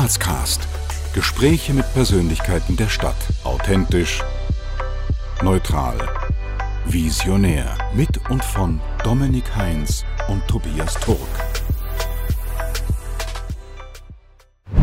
[0.00, 0.66] Grazcast.
[1.14, 3.18] Gespräche mit Persönlichkeiten der Stadt.
[3.44, 4.24] Authentisch,
[5.42, 5.98] neutral,
[6.86, 7.66] visionär.
[7.94, 11.18] Mit und von Dominik Heinz und Tobias Turk.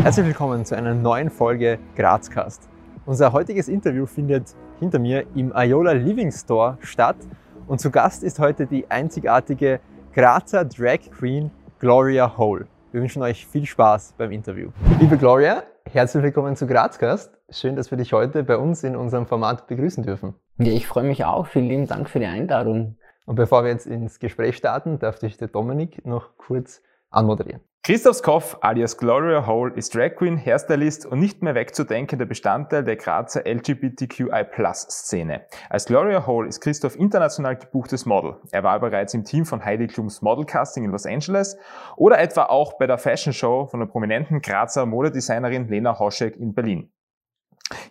[0.03, 2.69] Herzlich willkommen zu einer neuen Folge Grazcast.
[3.07, 7.17] Unser heutiges Interview findet hinter mir im Ayola Living Store statt
[7.65, 9.79] und zu Gast ist heute die einzigartige
[10.13, 11.49] Grazer Drag Queen
[11.79, 12.67] Gloria Hole.
[12.97, 14.71] Wir wünschen euch viel Spaß beim Interview.
[14.99, 17.31] Liebe Gloria, herzlich willkommen zu Grazcast.
[17.47, 20.33] Schön, dass wir dich heute bei uns in unserem Format begrüßen dürfen.
[20.57, 21.45] Ja, ich freue mich auch.
[21.45, 22.97] Vielen lieben Dank für die Einladung.
[23.27, 26.81] Und bevor wir jetzt ins Gespräch starten, darf dich der Dominik noch kurz
[27.11, 27.61] anmoderieren.
[27.87, 32.97] Christoph Skoff alias Gloria Hole ist Drag Queen, Hairstylist und nicht mehr wegzudenkender Bestandteil der
[32.97, 35.45] Grazer LGBTQI-Plus-Szene.
[35.69, 38.41] Als Gloria Hole ist Christoph international gebuchtes Model.
[38.51, 41.57] Er war bereits im Team von Heidi Klums Modelcasting in Los Angeles
[41.95, 46.53] oder etwa auch bei der Fashion Show von der prominenten Grazer Modedesignerin Lena Hoschek in
[46.53, 46.91] Berlin.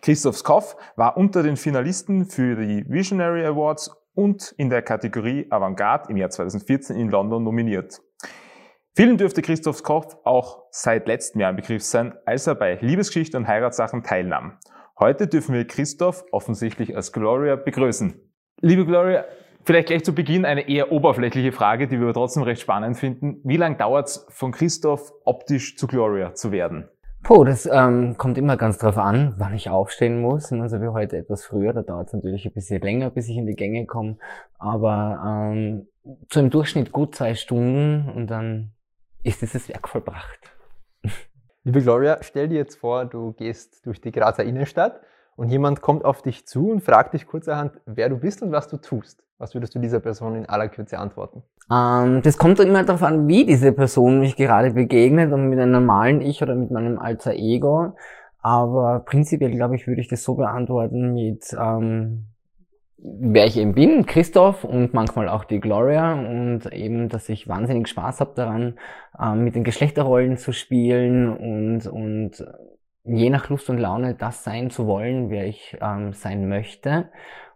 [0.02, 6.10] Christoph Skoff war unter den Finalisten für die Visionary Awards und in der Kategorie Avantgarde
[6.10, 8.02] im Jahr 2014 in London nominiert.
[8.98, 13.36] Vielen dürfte Christophs Kopf auch seit letztem Jahr ein Begriff sein, als er bei Liebesgeschichte
[13.36, 14.54] und Heiratssachen teilnahm.
[14.98, 18.14] Heute dürfen wir Christoph offensichtlich als Gloria begrüßen.
[18.62, 19.26] Liebe Gloria,
[19.64, 23.38] vielleicht gleich zu Beginn eine eher oberflächliche Frage, die wir aber trotzdem recht spannend finden.
[23.44, 26.88] Wie lange dauert es von Christoph optisch zu Gloria zu werden?
[27.22, 30.50] Puh, das ähm, kommt immer ganz drauf an, wann ich aufstehen muss.
[30.52, 33.46] Also wie heute etwas früher, da dauert es natürlich ein bisschen länger, bis ich in
[33.46, 34.16] die Gänge komme.
[34.58, 35.86] Aber ähm,
[36.32, 38.72] so im Durchschnitt gut zwei Stunden und dann
[39.26, 40.52] ist dieses Werk vollbracht.
[41.64, 45.00] Liebe Gloria, stell dir jetzt vor, du gehst durch die Grazer Innenstadt
[45.34, 48.68] und jemand kommt auf dich zu und fragt dich kurzerhand, wer du bist und was
[48.68, 49.24] du tust.
[49.38, 51.42] Was würdest du dieser Person in aller Kürze antworten?
[51.70, 55.72] Ähm, das kommt immer darauf an, wie diese Person mich gerade begegnet und mit einem
[55.72, 57.96] normalen Ich oder mit meinem alter Ego.
[58.40, 62.28] Aber prinzipiell, glaube ich, würde ich das so beantworten mit, ähm,
[62.98, 67.88] wer ich eben bin, Christoph und manchmal auch die Gloria und eben, dass ich wahnsinnig
[67.88, 68.78] Spaß habe daran,
[69.20, 72.44] ähm, mit den Geschlechterrollen zu spielen und, und
[73.04, 77.10] je nach Lust und Laune das sein zu wollen, wer ich ähm, sein möchte.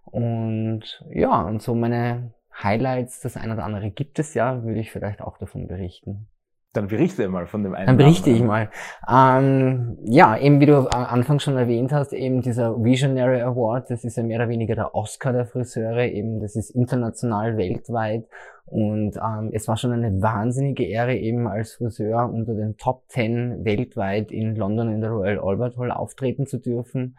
[0.04, 4.90] Und ja, und so meine Highlights, das eine oder andere gibt es ja, würde ich
[4.90, 6.28] vielleicht auch davon berichten.
[6.72, 7.88] Dann berichte mal von dem einen.
[7.88, 8.70] Dann berichte ich mal.
[9.08, 14.16] Ähm, ja, eben wie du anfangs schon erwähnt hast, eben dieser Visionary Award, das ist
[14.16, 18.24] ja mehr oder weniger der Oscar der Friseure, eben das ist international, weltweit.
[18.66, 23.64] Und ähm, es war schon eine wahnsinnige Ehre, eben als Friseur unter den Top 10
[23.64, 27.16] weltweit in London in der Royal Albert Hall auftreten zu dürfen.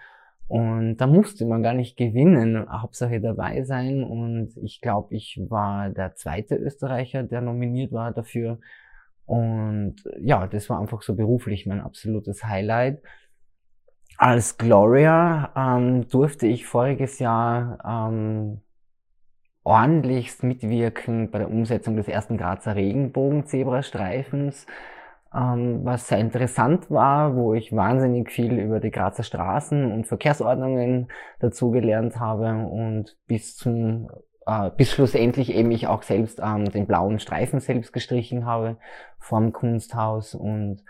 [0.47, 4.03] Und da musste man gar nicht gewinnen, Hauptsache dabei sein.
[4.03, 8.59] Und ich glaube, ich war der zweite Österreicher, der nominiert war dafür.
[9.25, 13.01] Und ja, das war einfach so beruflich mein absolutes Highlight.
[14.17, 18.61] Als Gloria ähm, durfte ich voriges Jahr ähm,
[19.63, 24.65] ordentlichst mitwirken bei der Umsetzung des ersten Grazer Regenbogen-Zebrastreifens,
[25.33, 31.07] ähm, was sehr interessant war, wo ich wahnsinnig viel über die Grazer Straßen und Verkehrsordnungen
[31.39, 34.09] dazugelernt habe und bis zum
[34.46, 38.78] äh, bis schlussendlich eben ich auch selbst ähm, den blauen Streifen selbst gestrichen habe
[39.19, 40.84] vom Kunsthaus und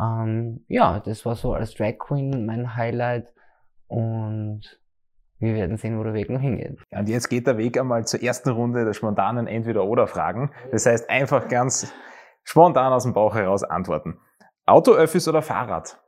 [0.00, 3.32] ähm, ja, das war so als Drag Queen mein Highlight
[3.86, 4.62] und
[5.38, 6.78] wir werden sehen, wo der Weg noch hingeht.
[6.90, 10.50] Und jetzt geht der Weg einmal zur ersten Runde der spontanen Entweder-Oder-Fragen.
[10.70, 11.92] Das heißt, einfach ganz
[12.44, 14.18] spontan aus dem Bauch heraus antworten.
[14.64, 16.00] Auto, Öffis oder Fahrrad?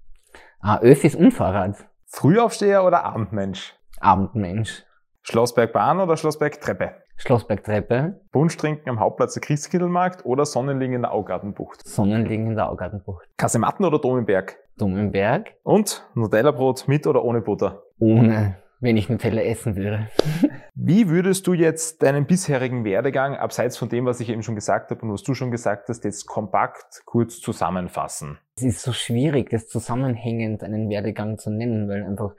[0.60, 1.76] Ah, Öffis und Fahrrad.
[2.06, 3.76] Frühaufsteher oder Abendmensch?
[4.00, 4.84] Abendmensch.
[5.28, 6.92] Schlossbergbahn oder Schlossbergtreppe?
[7.16, 8.20] Schlossbergtreppe.
[8.30, 11.84] Punsch trinken am Hauptplatz der Christkindlmarkt oder Sonnenliegen in der Augartenbucht?
[11.84, 13.26] Sonnenliegen in der Augartenbucht.
[13.36, 14.56] Kasematten oder Dom im Berg?
[14.78, 15.54] Dom im Berg.
[15.64, 17.82] Und Nutella-Brot mit oder ohne Butter?
[17.98, 20.06] Ohne, wenn ich Nutella essen würde.
[20.76, 24.92] Wie würdest du jetzt deinen bisherigen Werdegang, abseits von dem, was ich eben schon gesagt
[24.92, 28.38] habe und was du schon gesagt hast, jetzt kompakt kurz zusammenfassen?
[28.58, 32.34] Es ist so schwierig, das zusammenhängend einen Werdegang zu nennen, weil einfach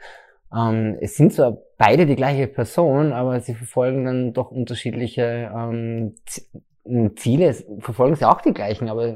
[0.55, 6.15] ähm, es sind zwar beide die gleiche Person, aber sie verfolgen dann doch unterschiedliche ähm,
[7.15, 7.53] Ziele.
[7.79, 9.15] Verfolgen sie auch die gleichen, aber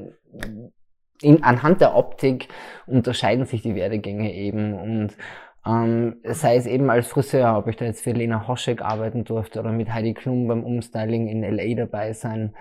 [1.22, 2.48] in, anhand der Optik
[2.86, 5.18] unterscheiden sich die Werdegänge eben und
[5.66, 9.60] ähm, sei es eben als Friseur, ob ich da jetzt für Lena Hoschek arbeiten durfte
[9.60, 12.56] oder mit Heidi Klum beim Umstyling in LA dabei sein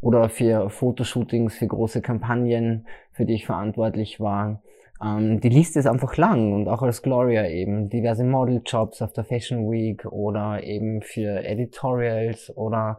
[0.00, 4.60] oder für Fotoshootings, für große Kampagnen, für die ich verantwortlich war.
[5.02, 9.24] Ähm, die Liste ist einfach lang und auch als Gloria eben diverse Modeljobs auf der
[9.24, 12.98] Fashion Week oder eben für Editorials oder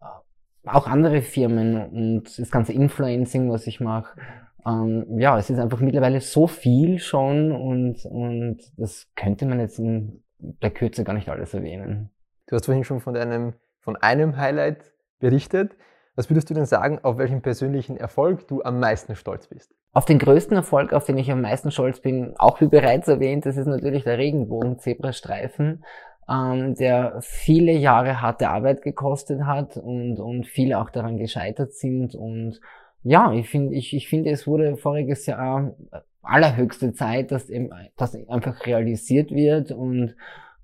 [0.00, 4.18] äh, auch andere Firmen und das ganze Influencing, was ich mache.
[4.66, 9.78] ähm, ja, es ist einfach mittlerweile so viel schon und, und das könnte man jetzt
[9.78, 12.10] in der Kürze gar nicht alles erwähnen.
[12.46, 15.76] Du hast vorhin schon von einem, von einem Highlight berichtet.
[16.14, 19.74] Was würdest du denn sagen, auf welchen persönlichen Erfolg du am meisten stolz bist?
[19.96, 23.46] Auf den größten Erfolg, auf den ich am meisten stolz bin, auch wie bereits erwähnt,
[23.46, 25.86] das ist natürlich der Regenbogen-Zebrastreifen,
[26.28, 32.14] ähm, der viele Jahre harte Arbeit gekostet hat und, und viele auch daran gescheitert sind.
[32.14, 32.60] Und
[33.04, 35.74] ja, ich finde, ich, ich finde, es wurde voriges Jahr
[36.22, 40.14] allerhöchste Zeit, dass eben, das einfach realisiert wird und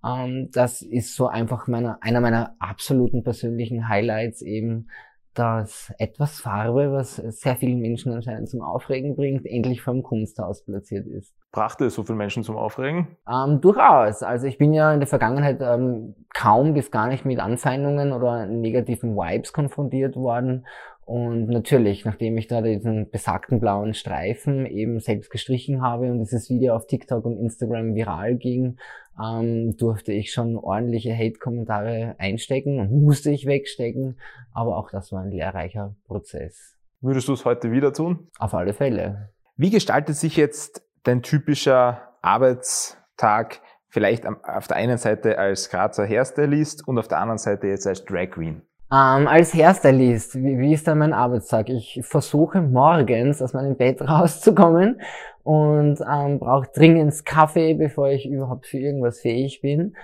[0.05, 4.89] ähm, das ist so einfach meiner, einer meiner absoluten persönlichen Highlights eben,
[5.35, 11.07] dass etwas Farbe, was sehr vielen Menschen anscheinend zum Aufregen bringt, endlich vom Kunsthaus platziert
[11.07, 11.35] ist.
[11.53, 13.17] Brachte es so viele Menschen zum Aufregen?
[13.31, 14.23] Ähm, durchaus.
[14.23, 18.47] Also ich bin ja in der Vergangenheit ähm, kaum bis gar nicht mit Anfeindungen oder
[18.47, 20.67] negativen Vibes konfrontiert worden.
[21.13, 26.49] Und natürlich, nachdem ich da diesen besagten blauen Streifen eben selbst gestrichen habe und dieses
[26.49, 28.79] Video auf TikTok und Instagram viral ging,
[29.23, 34.19] ähm, durfte ich schon ordentliche Hate-Kommentare einstecken und musste ich wegstecken.
[34.55, 36.79] Aber auch das war ein lehrreicher Prozess.
[37.03, 38.31] Würdest du es heute wieder tun?
[38.39, 39.35] Auf alle Fälle.
[39.55, 43.61] Wie gestaltet sich jetzt dein typischer Arbeitstag
[43.91, 48.03] vielleicht auf der einen Seite als Grazer Hairstylist und auf der anderen Seite jetzt als
[48.03, 48.63] Drag Queen?
[48.93, 51.71] Ähm, als Hairstylist, wie, wie ist da mein Arbeitstag?
[51.71, 55.01] Ich versuche morgens aus meinem Bett rauszukommen
[55.45, 59.95] und ähm, brauche dringend Kaffee, bevor ich überhaupt für irgendwas fähig bin.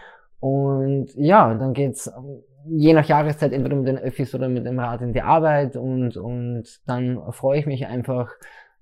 [0.40, 4.79] Und ja, dann geht's ähm, je nach Jahreszeit entweder mit den Öffis oder mit dem
[4.79, 8.31] Rad in die Arbeit und, und dann freue ich mich einfach,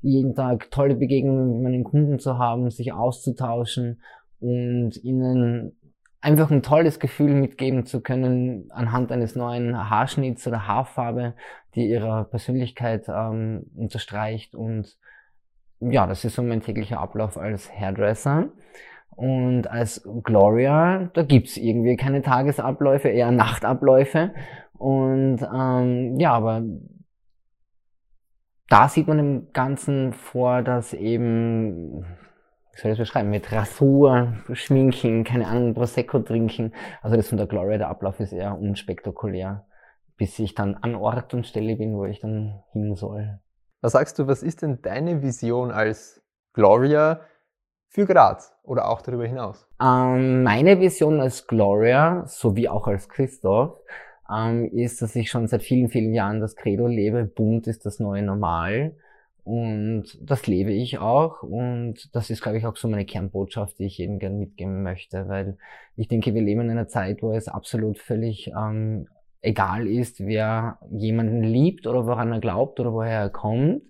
[0.03, 4.01] jeden Tag tolle Begegnungen mit meinen Kunden zu haben, sich auszutauschen
[4.39, 5.76] und ihnen
[6.21, 11.35] einfach ein tolles Gefühl mitgeben zu können anhand eines neuen Haarschnitts oder Haarfarbe,
[11.75, 14.55] die ihre Persönlichkeit ähm, unterstreicht.
[14.55, 14.97] Und
[15.81, 18.49] ja, das ist so mein täglicher Ablauf als Hairdresser.
[19.11, 24.35] Und als Gloria, da gibt's irgendwie keine Tagesabläufe, eher Nachtabläufe.
[24.75, 26.63] Und ähm, ja, aber
[28.69, 32.05] da sieht man im Ganzen vor, dass eben
[32.77, 36.75] wie soll ich das beschreiben, mit Rasur, Schminken, keine Ahnung, Prosecco trinken.
[37.01, 39.67] Also das von der Gloria, der Ablauf ist eher unspektakulär,
[40.19, 43.39] bis ich dann an Ort und Stelle bin, wo ich dann hin soll.
[43.81, 47.21] Was sagst du, was ist denn deine Vision als Gloria
[47.89, 49.67] für Graz oder auch darüber hinaus?
[49.81, 53.79] Ähm, meine Vision als Gloria, sowie auch als Christoph,
[54.31, 58.01] ähm, ist, dass ich schon seit vielen, vielen Jahren das Credo lebe, bunt ist das
[58.01, 58.97] neue Normal.
[59.47, 61.45] Und das lebe ich auch.
[61.45, 65.29] Und das ist, glaube ich, auch so meine Kernbotschaft, die ich jedem gerne mitgeben möchte.
[65.29, 65.57] Weil
[65.95, 69.07] ich denke, wir leben in einer Zeit, wo es absolut völlig ähm,
[69.43, 73.83] egal ist, wer jemanden liebt oder woran er glaubt oder woher er kommt.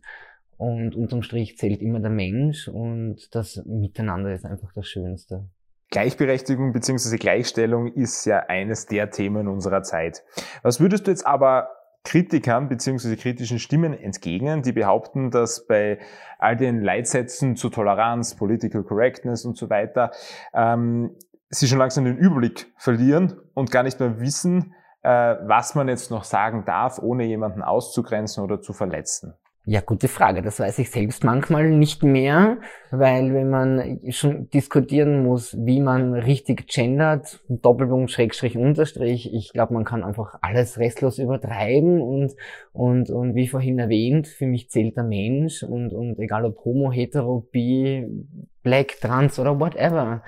[0.59, 5.49] Und unterm Strich zählt immer der Mensch und das Miteinander ist einfach das Schönste.
[5.91, 7.17] Gleichberechtigung bzw.
[7.17, 10.23] Gleichstellung ist ja eines der Themen unserer Zeit.
[10.63, 11.71] Was würdest du jetzt aber
[12.07, 13.17] Kritikern bzw.
[13.17, 15.99] kritischen Stimmen entgegnen, die behaupten, dass bei
[16.39, 20.13] all den Leitsätzen zu Toleranz, Political Correctness und so weiter
[20.55, 21.17] ähm,
[21.51, 26.13] sie schon langsam den Überblick verlieren und gar nicht mehr wissen, äh, was man jetzt
[26.13, 29.35] noch sagen darf, ohne jemanden auszugrenzen oder zu verletzen.
[29.69, 30.43] Ja, gute Frage.
[30.43, 32.59] Das weiß ich selbst manchmal nicht mehr,
[32.93, 39.75] weil wenn man schon diskutieren muss, wie man richtig gendert, Doppelpunkt, Schrägstrich, Unterstrich, ich glaube,
[39.75, 42.37] man kann einfach alles restlos übertreiben und,
[42.73, 46.93] und, und wie vorhin erwähnt, für mich zählt der Mensch und, und egal ob homo,
[46.93, 48.07] hetero, bi,
[48.63, 50.23] black, trans oder whatever.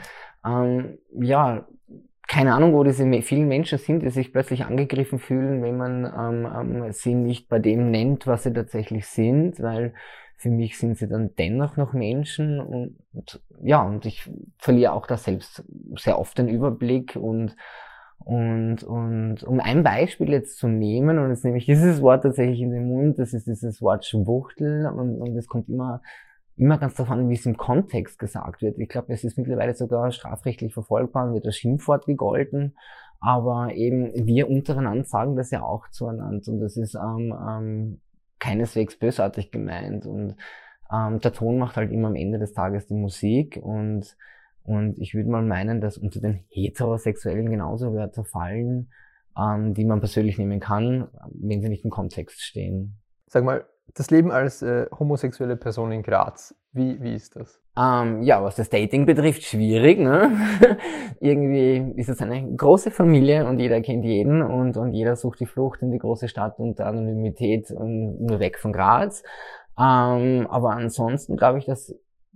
[0.45, 1.65] Ähm, ja,
[2.29, 6.83] keine Ahnung, wo diese vielen Menschen sind, die sich plötzlich angegriffen fühlen, wenn man ähm,
[6.85, 9.95] ähm, sie nicht bei dem nennt, was sie tatsächlich sind, weil
[10.37, 15.07] für mich sind sie dann dennoch noch Menschen und, und ja, und ich verliere auch
[15.07, 15.65] da selbst
[15.97, 17.57] sehr oft den Überblick und
[18.21, 22.61] und, und um ein Beispiel jetzt zu nehmen, und jetzt nehme ich dieses Wort tatsächlich
[22.61, 26.03] in den Mund, das ist dieses Wort Schwuchtel und, und es kommt immer
[26.59, 28.79] immer ganz davon, wie es im Kontext gesagt wird.
[28.79, 32.77] Ich glaube, es ist mittlerweile sogar strafrechtlich verfolgbar und wird als Schimpfwort gegolten.
[33.21, 38.01] Aber eben wir untereinander sagen das ja auch zueinander und das ist ähm, ähm,
[38.39, 40.07] keineswegs bösartig gemeint.
[40.07, 40.37] Und
[40.93, 44.17] ähm, der Ton macht halt immer am Ende des Tages die Musik und
[44.69, 48.91] und ich würde mal meinen, dass unter den Heterosexuellen genauso Wörter fallen,
[49.35, 52.99] ähm, die man persönlich nehmen kann, wenn sie nicht im Kontext stehen.
[53.29, 53.65] Sag mal,
[53.95, 57.61] das Leben als äh, homosexuelle Person in Graz, wie, wie ist das?
[57.77, 59.99] Ähm, ja, was das Dating betrifft, schwierig.
[59.99, 60.33] Ne?
[61.21, 65.47] Irgendwie ist es eine große Familie und jeder kennt jeden und, und jeder sucht die
[65.47, 69.23] Flucht in die große Stadt und Anonymität und nur weg von Graz.
[69.79, 71.95] Ähm, aber ansonsten glaube ich, dass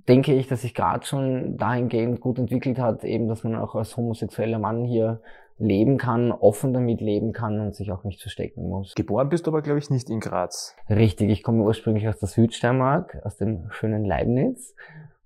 [0.09, 3.97] denke ich, dass sich gerade schon dahingehend gut entwickelt hat, eben, dass man auch als
[3.97, 5.21] homosexueller Mann hier
[5.59, 8.95] leben kann, offen damit leben kann und sich auch nicht verstecken muss.
[8.95, 10.77] Geboren bist du aber, glaube ich, nicht in Graz.
[10.89, 14.75] Richtig, ich komme ursprünglich aus der Südsteiermark, aus dem schönen Leibniz.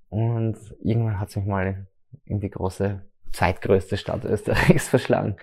[0.08, 1.86] Und irgendwann hat es mich mal
[2.24, 3.02] in die große,
[3.32, 5.36] zweitgrößte Stadt Österreichs verschlagen.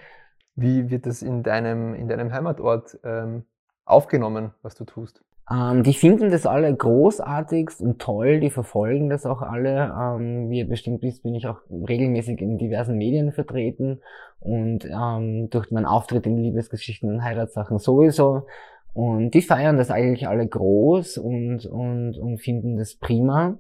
[0.56, 3.46] Wie wird das in deinem, in deinem Heimatort ähm,
[3.86, 5.24] aufgenommen, was du tust?
[5.54, 9.94] Ähm, die finden das alle großartigst und toll, die verfolgen das auch alle.
[10.00, 14.02] Ähm, wie ihr bestimmt wisst, bin ich auch regelmäßig in diversen Medien vertreten
[14.40, 18.48] und ähm, durch meinen Auftritt in Liebesgeschichten und Heiratssachen sowieso.
[18.94, 23.58] Und die feiern das eigentlich alle groß und, und, und finden das prima.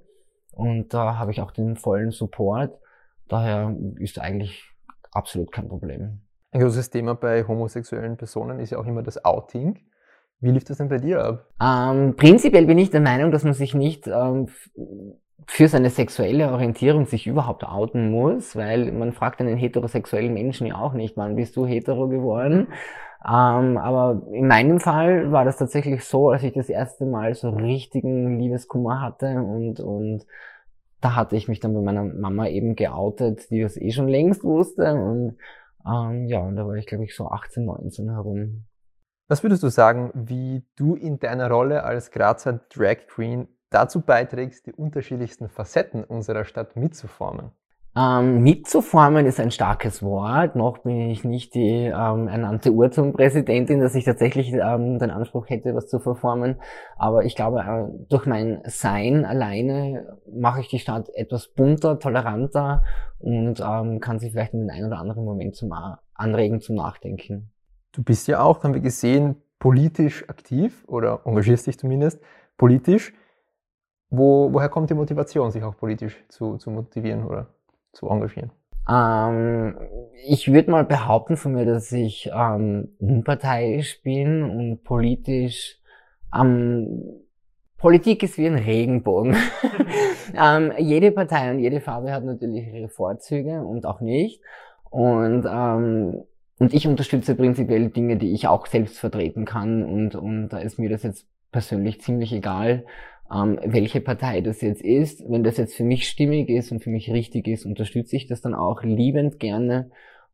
[0.52, 2.80] Und da habe ich auch den vollen Support.
[3.28, 4.64] Daher ist eigentlich
[5.12, 6.22] absolut kein Problem.
[6.52, 9.80] Ein großes Thema bei homosexuellen Personen ist ja auch immer das Outing.
[10.44, 11.48] Wie lief das denn bei dir ab?
[11.62, 14.50] Ähm, prinzipiell bin ich der Meinung, dass man sich nicht ähm,
[15.48, 20.76] für seine sexuelle Orientierung sich überhaupt outen muss, weil man fragt einen heterosexuellen Menschen ja
[20.76, 22.68] auch nicht, wann bist du hetero geworden?
[23.26, 27.50] Ähm, aber in meinem Fall war das tatsächlich so, als ich das erste Mal so
[27.52, 30.26] richtigen Liebeskummer hatte und, und
[31.00, 34.44] da hatte ich mich dann bei meiner Mama eben geoutet, die das eh schon längst
[34.44, 35.38] wusste und
[35.88, 38.66] ähm, ja, und da war ich glaube ich so 18, 19 herum.
[39.34, 44.68] Was würdest du sagen, wie du in deiner Rolle als Grazer Drag Queen dazu beiträgst,
[44.68, 47.50] die unterschiedlichsten Facetten unserer Stadt mitzuformen?
[47.98, 50.56] Ähm, mitzuformen ist ein starkes Wort.
[50.56, 55.74] Noch bin ich nicht die ähm, ernannte Urturmpräsidentin, dass ich tatsächlich ähm, den Anspruch hätte,
[55.74, 56.62] was zu verformen.
[56.96, 62.84] Aber ich glaube, äh, durch mein Sein alleine mache ich die Stadt etwas bunter, toleranter
[63.18, 65.74] und ähm, kann sich vielleicht in den einen oder anderen Moment zum
[66.14, 67.53] anregen zum Nachdenken.
[67.94, 72.20] Du bist ja auch, haben wir gesehen, politisch aktiv oder engagierst dich zumindest
[72.58, 73.14] politisch.
[74.10, 77.48] Wo, woher kommt die Motivation, sich auch politisch zu, zu motivieren oder
[77.94, 78.52] zu engagieren?
[78.90, 79.78] Ähm,
[80.26, 85.80] ich würde mal behaupten von mir, dass ich ähm, unparteiisch bin und politisch
[86.36, 87.24] ähm,
[87.78, 89.36] Politik ist wie ein Regenbogen.
[90.36, 94.42] ähm, jede Partei und jede Farbe hat natürlich ihre Vorzüge und auch nicht.
[94.90, 96.24] Und ähm,
[96.60, 99.84] und ich unterstütze prinzipiell Dinge, die ich auch selbst vertreten kann.
[99.84, 102.86] Und, und da ist mir das jetzt persönlich ziemlich egal,
[103.34, 105.24] ähm, welche Partei das jetzt ist.
[105.28, 108.42] Wenn das jetzt für mich stimmig ist und für mich richtig ist, unterstütze ich das
[108.42, 109.90] dann auch liebend gerne.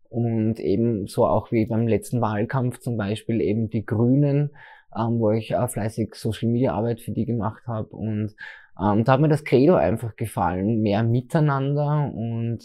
[0.09, 4.51] Und eben so auch wie beim letzten Wahlkampf zum Beispiel eben die Grünen,
[4.95, 8.35] ähm, wo ich äh, fleißig Social Media Arbeit für die gemacht habe und
[8.81, 12.59] ähm, da hat mir das Credo einfach gefallen, mehr Miteinander und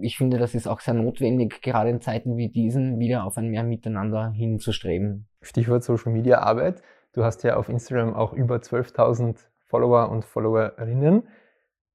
[0.00, 3.48] ich finde, das ist auch sehr notwendig, gerade in Zeiten wie diesen wieder auf ein
[3.48, 5.28] mehr Miteinander hinzustreben.
[5.42, 6.82] Stichwort Social Media Arbeit.
[7.12, 9.36] Du hast ja auf Instagram auch über 12.000
[9.66, 11.24] Follower und Followerinnen.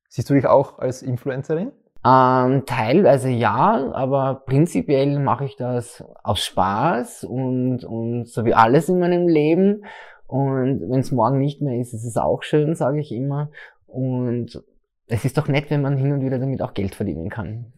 [0.09, 1.71] Siehst du dich auch als Influencerin?
[2.03, 8.89] Ähm, teilweise ja, aber prinzipiell mache ich das aus Spaß und, und so wie alles
[8.89, 9.85] in meinem Leben.
[10.25, 13.51] Und wenn es morgen nicht mehr ist, ist es auch schön, sage ich immer.
[13.85, 14.63] Und
[15.11, 17.73] es ist doch nett, wenn man hin und wieder damit auch Geld verdienen kann.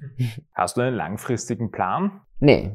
[0.53, 2.21] Hast du einen langfristigen Plan?
[2.39, 2.71] Nee.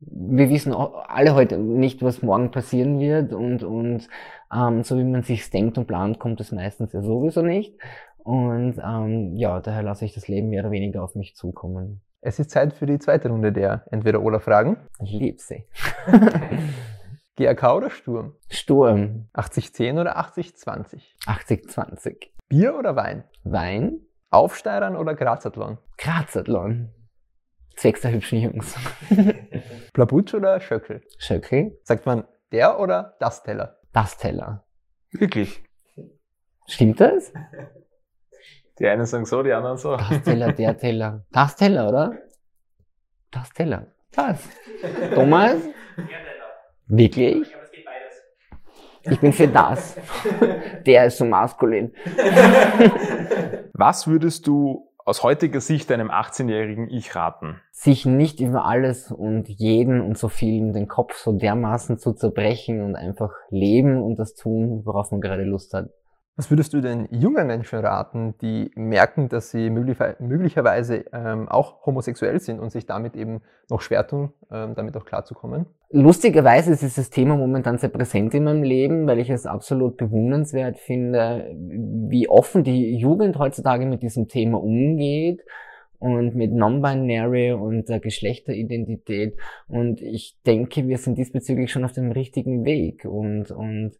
[0.00, 4.06] Wir wissen alle heute nicht, was morgen passieren wird und, und
[4.54, 7.74] ähm, so wie man sich denkt und plant, kommt es meistens ja sowieso nicht.
[8.18, 12.02] Und ähm, ja, daher lasse ich das Leben mehr oder weniger auf mich zukommen.
[12.20, 14.76] Es ist Zeit für die zweite Runde der Entweder-Oder-Fragen.
[15.02, 15.64] Ich liebe sie.
[17.36, 18.34] GRK oder Sturm?
[18.50, 19.28] Sturm.
[19.34, 21.00] 80-10 oder 80-20?
[21.26, 22.33] 80-20.
[22.54, 23.24] Bier oder Wein?
[23.42, 24.06] Wein.
[24.30, 25.78] Aufsteirern oder Grazathlon?
[25.98, 26.94] Grazathlon.
[27.74, 28.76] Zwecks der hübschen Jungs.
[29.92, 31.02] Plabutsch oder Schöckel?
[31.18, 31.76] Schöckel.
[31.82, 33.80] Sagt man der oder das Teller?
[33.92, 34.64] Das Teller.
[35.10, 35.64] Wirklich?
[36.68, 37.32] Stimmt das?
[38.78, 39.96] Die einen sagen so, die anderen so.
[39.96, 41.26] Das Teller, der Teller.
[41.32, 42.12] Das Teller, oder?
[43.32, 43.88] Das Teller.
[44.12, 44.48] Das.
[45.16, 45.56] Thomas?
[46.86, 47.52] Wirklich?
[49.10, 49.96] Ich bin für das.
[50.86, 51.92] Der ist so maskulin.
[53.72, 57.60] Was würdest du aus heutiger Sicht einem 18-jährigen Ich raten?
[57.70, 62.82] Sich nicht über alles und jeden und so vielen den Kopf so dermaßen zu zerbrechen
[62.82, 65.90] und einfach leben und das tun, worauf man gerade Lust hat.
[66.36, 72.40] Was würdest du den jungen Menschen raten, die merken, dass sie möglicherweise ähm, auch homosexuell
[72.40, 75.66] sind und sich damit eben noch schwer tun, ähm, damit auch klarzukommen?
[75.90, 80.76] Lustigerweise ist dieses Thema momentan sehr präsent in meinem Leben, weil ich es absolut bewundernswert
[80.76, 85.40] finde, wie offen die Jugend heutzutage mit diesem Thema umgeht
[86.00, 89.38] und mit Non-Binary und der Geschlechteridentität.
[89.68, 93.92] Und ich denke, wir sind diesbezüglich schon auf dem richtigen Weg und, und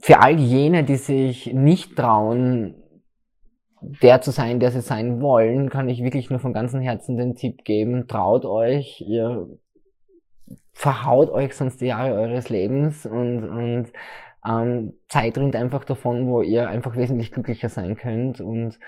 [0.00, 2.74] für all jene, die sich nicht trauen,
[3.80, 7.34] der zu sein, der sie sein wollen, kann ich wirklich nur von ganzem Herzen den
[7.34, 9.48] Tipp geben, traut euch, ihr
[10.72, 13.92] verhaut euch sonst die Jahre eures Lebens und, und
[14.46, 18.78] ähm, Zeit rinnt einfach davon, wo ihr einfach wesentlich glücklicher sein könnt und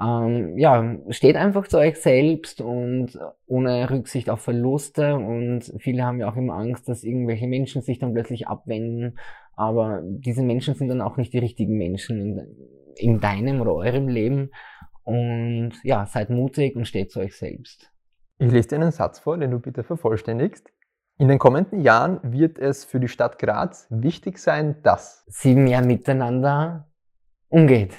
[0.00, 6.20] ähm, ja, steht einfach zu euch selbst und ohne Rücksicht auf Verluste und viele haben
[6.20, 9.18] ja auch immer Angst, dass irgendwelche Menschen sich dann plötzlich abwenden,
[9.56, 12.56] aber diese Menschen sind dann auch nicht die richtigen Menschen in,
[12.96, 14.50] in deinem oder eurem Leben
[15.02, 17.90] und ja, seid mutig und steht zu euch selbst.
[18.38, 20.70] Ich lese dir einen Satz vor, den du bitte vervollständigst.
[21.18, 25.82] In den kommenden Jahren wird es für die Stadt Graz wichtig sein, dass sie mehr
[25.82, 26.90] miteinander
[27.48, 27.94] umgeht.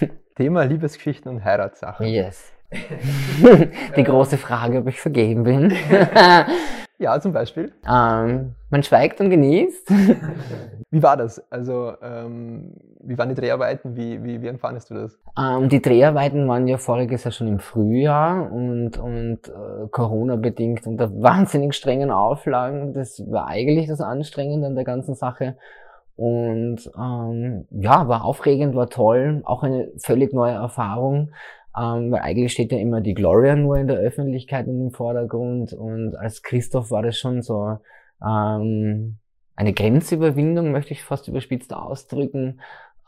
[0.36, 2.06] Thema Liebesgeschichten und Heiratssachen.
[2.06, 2.52] Yes.
[3.96, 5.76] die große Frage, ob ich vergeben bin.
[6.98, 7.72] ja, zum Beispiel.
[7.88, 9.90] Ähm, man schweigt und genießt.
[10.90, 11.42] wie war das?
[11.50, 13.96] Also, ähm, wie waren die Dreharbeiten?
[13.96, 15.18] Wie, wie, wie empfandest du das?
[15.38, 21.10] Ähm, die Dreharbeiten waren ja voriges Jahr schon im Frühjahr und, und äh, Corona-bedingt unter
[21.20, 22.92] wahnsinnig strengen Auflagen.
[22.92, 25.56] Das war eigentlich das Anstrengende an der ganzen Sache.
[26.16, 31.32] Und ähm, ja, war aufregend, war toll, auch eine völlig neue Erfahrung,
[31.76, 35.72] ähm, weil eigentlich steht ja immer die Gloria nur in der Öffentlichkeit und im Vordergrund.
[35.72, 37.78] Und als Christoph war das schon so
[38.24, 39.18] ähm,
[39.56, 42.60] eine Grenzüberwindung, möchte ich fast überspitzt ausdrücken,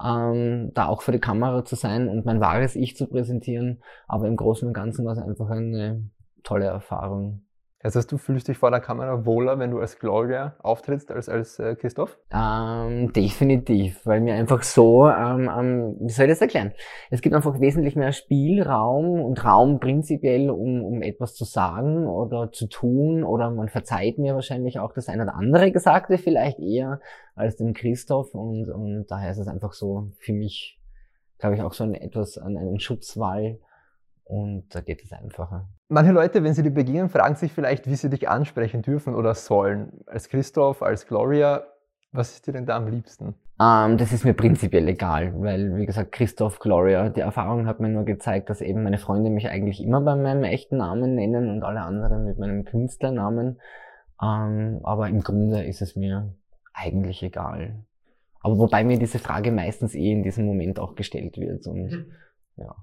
[0.05, 3.83] ähm, da auch für die Kamera zu sein und mein wahres Ich zu präsentieren.
[4.09, 6.11] Aber im Großen und Ganzen war es einfach eine
[6.43, 7.46] tolle Erfahrung.
[7.87, 11.29] Das heißt, du fühlst dich vor der Kamera wohler, wenn du als Gloria auftrittst, als
[11.29, 12.19] als äh, Christoph?
[12.33, 16.73] Ähm, definitiv, weil mir einfach so, ähm, ähm, wie soll ich das erklären?
[17.11, 22.51] Es gibt einfach wesentlich mehr Spielraum und Raum prinzipiell, um, um etwas zu sagen oder
[22.51, 26.99] zu tun oder man verzeiht mir wahrscheinlich auch das eine oder andere Gesagte vielleicht eher
[27.37, 30.81] als dem Christoph und, und daher ist es einfach so für mich,
[31.39, 33.61] glaube ich, auch so ein etwas an einen Schutzwall
[34.27, 35.69] und da geht es einfacher.
[35.89, 39.35] Manche Leute, wenn sie dir begegnen, fragen sich vielleicht, wie sie dich ansprechen dürfen oder
[39.35, 40.01] sollen.
[40.07, 41.65] Als Christoph, als Gloria,
[42.11, 43.35] was ist dir denn da am liebsten?
[43.59, 47.81] Um, ähm, das ist mir prinzipiell egal, weil, wie gesagt, Christoph, Gloria, die Erfahrung hat
[47.81, 51.49] mir nur gezeigt, dass eben meine Freunde mich eigentlich immer bei meinem echten Namen nennen
[51.49, 53.61] und alle anderen mit meinem Künstlernamen.
[54.21, 56.35] Um, ähm, aber im Grunde ist es mir
[56.75, 57.85] eigentlich egal.
[58.41, 62.07] Aber wobei mir diese Frage meistens eh in diesem Moment auch gestellt wird und
[62.57, 62.75] ja.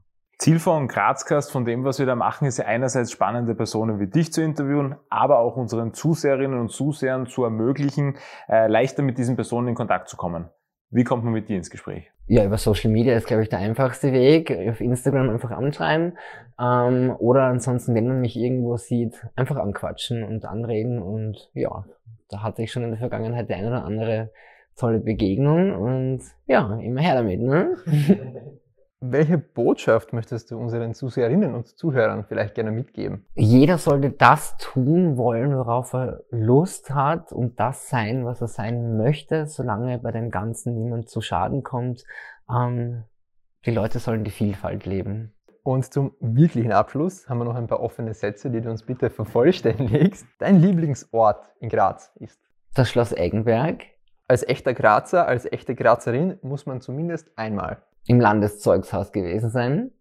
[0.44, 4.08] Ziel von Grazcast, von dem, was wir da machen, ist ja einerseits spannende Personen wie
[4.08, 8.18] dich zu interviewen, aber auch unseren Zuseherinnen und Zusehern zu ermöglichen,
[8.50, 10.50] äh, leichter mit diesen Personen in Kontakt zu kommen.
[10.90, 12.12] Wie kommt man mit dir ins Gespräch?
[12.28, 14.52] Ja, über Social Media ist, glaube ich, der einfachste Weg.
[14.70, 16.18] Auf Instagram einfach anschreiben.
[16.60, 21.02] Ähm, oder ansonsten, wenn man mich irgendwo sieht, einfach anquatschen und anreden.
[21.02, 21.86] Und ja,
[22.28, 24.30] da hatte ich schon in der Vergangenheit die eine oder andere
[24.76, 25.74] tolle Begegnung.
[25.74, 27.40] Und ja, immer her damit.
[27.40, 27.78] Ne?
[29.06, 33.26] Welche Botschaft möchtest du unseren Zuseherinnen und Zuhörern vielleicht gerne mitgeben?
[33.36, 38.96] Jeder sollte das tun wollen, worauf er Lust hat und das sein, was er sein
[38.96, 42.06] möchte, solange bei dem Ganzen niemand zu Schaden kommt.
[42.50, 43.04] Ähm,
[43.66, 45.34] die Leute sollen die Vielfalt leben.
[45.64, 49.10] Und zum wirklichen Abschluss haben wir noch ein paar offene Sätze, die du uns bitte
[49.10, 50.26] vervollständigst.
[50.40, 52.40] Dein Lieblingsort in Graz ist?
[52.74, 53.84] Das Schloss Eggenberg.
[54.30, 59.92] Als echter Grazer, als echte Grazerin muss man zumindest einmal im Landeszeugshaus gewesen sein.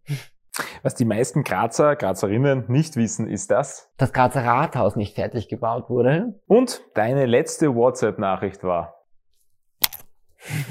[0.83, 3.91] Was die meisten Grazer, Grazerinnen nicht wissen, ist das?
[3.97, 6.41] Das Grazer Rathaus nicht fertig gebaut wurde.
[6.47, 9.07] Und deine letzte WhatsApp-Nachricht war?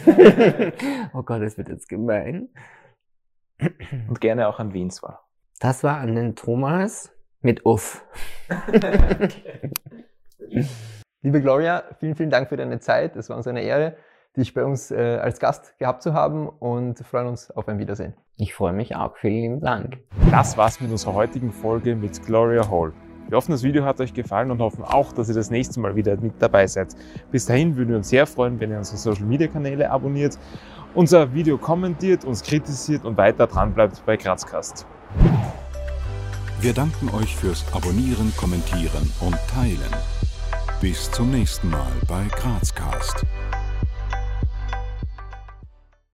[1.13, 2.49] oh Gott, das wird jetzt gemein.
[4.07, 5.27] Und gerne auch an wen es war.
[5.59, 8.05] Das war an den Thomas mit Uff.
[11.23, 13.15] Liebe Gloria, vielen, vielen Dank für deine Zeit.
[13.15, 13.95] Es war uns eine Ehre
[14.37, 18.13] dich bei uns äh, als Gast gehabt zu haben und freuen uns auf ein Wiedersehen.
[18.37, 19.17] Ich freue mich auch.
[19.17, 19.97] Vielen lieben Dank.
[20.31, 22.93] Das war's mit unserer heutigen Folge mit Gloria Hall.
[23.27, 25.95] Wir hoffen, das Video hat euch gefallen und hoffen auch, dass ihr das nächste Mal
[25.95, 26.95] wieder mit dabei seid.
[27.31, 30.37] Bis dahin würden wir uns sehr freuen, wenn ihr unsere Social Media Kanäle abonniert,
[30.93, 34.85] unser Video kommentiert, uns kritisiert und weiter dran bleibt bei Grazcast.
[36.59, 39.95] Wir danken euch fürs Abonnieren, Kommentieren und Teilen.
[40.81, 43.25] Bis zum nächsten Mal bei Grazcast.